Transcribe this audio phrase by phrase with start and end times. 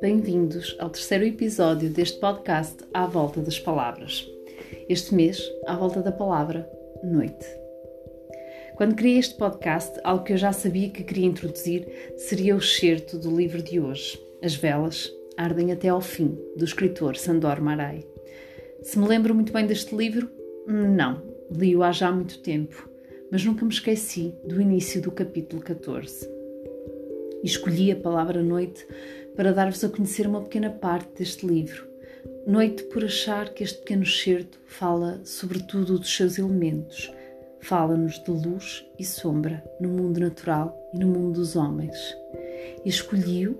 [0.00, 4.28] Bem-vindos ao terceiro episódio deste podcast À Volta das Palavras.
[4.88, 6.68] Este mês, à volta da palavra
[7.04, 7.46] noite.
[8.76, 13.18] Quando criei este podcast, algo que eu já sabia que queria introduzir seria o excerto
[13.18, 18.04] do livro de hoje, As Velas Ardem até ao Fim, do escritor Sandor Marai.
[18.82, 20.28] Se me lembro muito bem deste livro,
[20.66, 22.88] não, li-o há já muito tempo,
[23.30, 26.28] mas nunca me esqueci do início do capítulo 14.
[27.42, 28.86] E escolhi a palavra noite
[29.36, 31.86] para dar-vos a conhecer uma pequena parte deste livro.
[32.46, 37.12] Noite por achar que este pequeno excerto fala sobretudo dos seus elementos.
[37.60, 41.96] Fala-nos de luz e sombra no mundo natural e no mundo dos homens.
[42.84, 43.54] Escolhi-o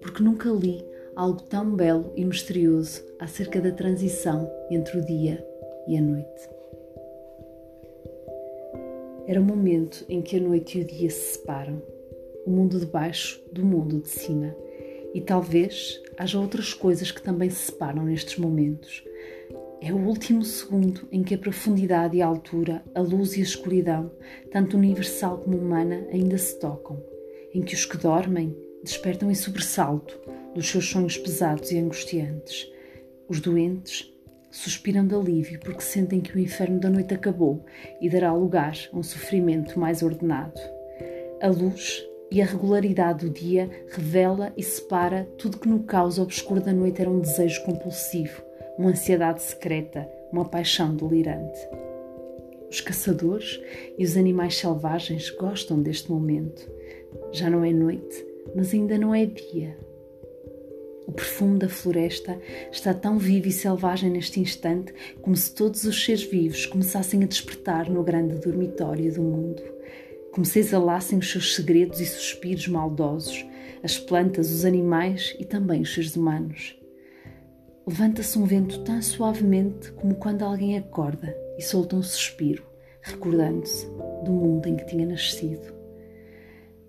[0.00, 0.84] porque nunca li
[1.14, 5.44] algo tão belo e misterioso acerca da transição entre o dia
[5.86, 6.55] e a noite.
[9.26, 11.82] Era o momento em que a noite e o dia se separam,
[12.46, 14.54] o mundo de baixo do mundo de cima
[15.16, 19.02] e talvez haja outras coisas que também se separam nestes momentos.
[19.80, 23.42] É o último segundo em que a profundidade e a altura, a luz e a
[23.42, 24.12] escuridão,
[24.50, 27.02] tanto universal como humana, ainda se tocam,
[27.52, 30.20] em que os que dormem despertam em sobressalto
[30.54, 32.70] dos seus sonhos pesados e angustiantes.
[33.28, 34.14] Os doentes
[34.56, 37.64] suspiram de alívio porque sentem que o inferno da noite acabou
[38.00, 40.60] e dará lugar a um sofrimento mais ordenado.
[41.40, 46.60] A luz e a regularidade do dia revela e separa tudo que no caos obscuro
[46.60, 48.42] da noite era um desejo compulsivo,
[48.78, 51.58] uma ansiedade secreta, uma paixão delirante.
[52.70, 53.60] Os caçadores
[53.96, 56.68] e os animais selvagens gostam deste momento.
[57.32, 59.76] Já não é noite, mas ainda não é dia.
[61.06, 62.38] O perfume da floresta
[62.70, 67.26] está tão vivo e selvagem neste instante como se todos os seres vivos começassem a
[67.26, 69.76] despertar no grande dormitório do mundo
[70.36, 73.46] como se exalassem os seus segredos e suspiros maldosos,
[73.82, 76.78] as plantas, os animais e também os seres humanos.
[77.86, 82.62] Levanta-se um vento tão suavemente como quando alguém acorda e solta um suspiro,
[83.00, 83.86] recordando-se
[84.26, 85.72] do mundo em que tinha nascido.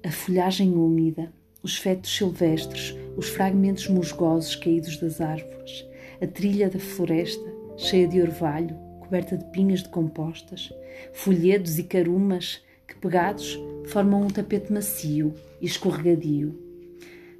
[0.03, 1.31] A folhagem úmida,
[1.63, 5.83] os fetos silvestres, os fragmentos musgosos caídos das árvores,
[6.21, 10.71] a trilha da floresta, cheia de orvalho, coberta de pinhas decompostas,
[11.13, 16.55] folhedos e carumas que, pegados, formam um tapete macio e escorregadio.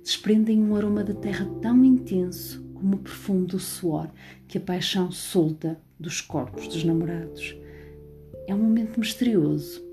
[0.04, 4.10] Desprendem um aroma da terra tão intenso como o perfume do suor
[4.48, 7.56] que a paixão solta dos corpos dos namorados.
[8.48, 9.86] É um momento misterioso.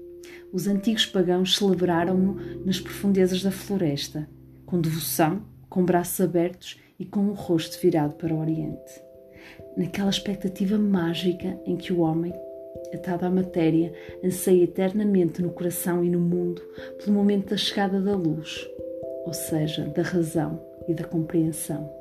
[0.52, 4.28] Os antigos pagãos celebraram-no nas profundezas da floresta,
[4.64, 5.42] com devoção,
[5.74, 9.02] com braços abertos e com o rosto virado para o Oriente.
[9.76, 12.32] Naquela expectativa mágica em que o homem,
[12.94, 13.92] atado à matéria,
[14.24, 16.62] anseia eternamente no coração e no mundo
[16.98, 18.64] pelo momento da chegada da luz,
[19.26, 21.92] ou seja, da razão e da compreensão.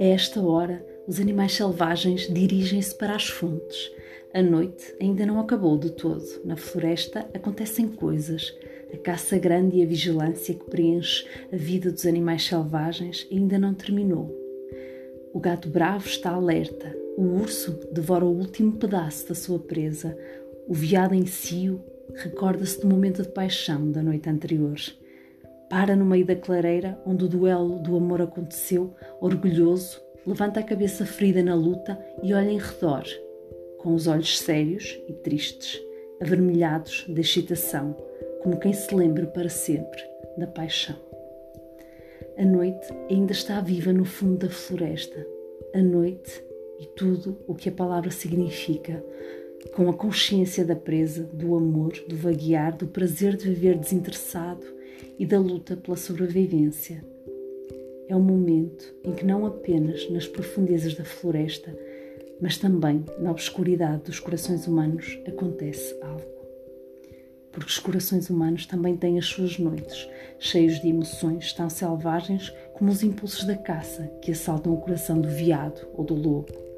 [0.00, 3.92] A esta hora, os animais selvagens dirigem-se para as fontes.
[4.34, 6.24] A noite ainda não acabou de todo.
[6.44, 8.52] Na floresta acontecem coisas.
[8.92, 13.74] A caça grande e a vigilância que preenche a vida dos animais selvagens ainda não
[13.74, 14.34] terminou.
[15.32, 20.16] O gato bravo está alerta, o urso devora o último pedaço da sua presa.
[20.66, 21.84] O veado em cio
[22.14, 24.76] recorda-se do momento de paixão da noite anterior.
[25.68, 31.04] Para no meio da clareira onde o duelo do amor aconteceu, orgulhoso, levanta a cabeça
[31.04, 33.04] ferida na luta e olha em redor,
[33.78, 35.78] com os olhos sérios e tristes,
[36.20, 37.94] avermelhados de excitação,
[38.42, 40.02] como quem se lembra para sempre
[40.36, 40.96] da paixão.
[42.36, 45.26] A noite ainda está viva no fundo da floresta.
[45.74, 46.42] A noite
[46.78, 49.04] e tudo o que a palavra significa,
[49.74, 54.64] com a consciência da presa, do amor, do vaguear, do prazer de viver desinteressado
[55.18, 57.04] e da luta pela sobrevivência.
[58.06, 61.76] É um momento em que não apenas nas profundezas da floresta,
[62.40, 66.37] mas também na obscuridade dos corações humanos acontece algo.
[67.58, 70.08] Porque os corações humanos também têm as suas noites,
[70.38, 75.28] cheios de emoções tão selvagens como os impulsos da caça que assaltam o coração do
[75.28, 76.68] veado ou do lobo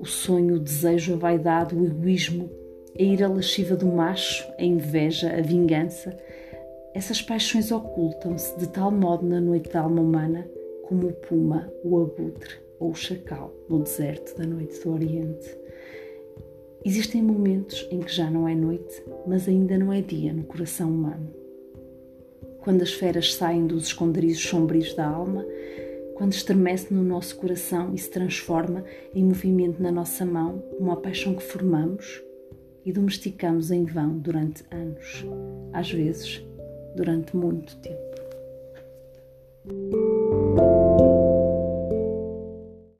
[0.00, 2.50] o sonho, o desejo, a vaidade, o egoísmo,
[2.98, 6.16] a ira lasciva do macho, a inveja, a vingança.
[6.94, 10.48] Essas paixões ocultam-se de tal modo na noite da alma humana
[10.88, 15.54] como o puma, o abutre ou o chacal no deserto da noite do Oriente.
[16.84, 20.90] Existem momentos em que já não é noite, mas ainda não é dia no coração
[20.90, 21.28] humano.
[22.60, 25.44] Quando as feras saem dos esconderijos sombrios da alma,
[26.14, 28.84] quando estremece no nosso coração e se transforma
[29.14, 32.22] em movimento na nossa mão, uma paixão que formamos,
[32.84, 35.24] e domesticamos em vão durante anos,
[35.72, 36.42] às vezes
[36.96, 38.10] durante muito tempo.